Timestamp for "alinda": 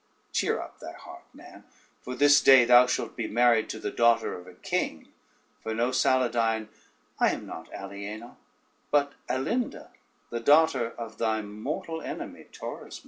9.29-9.91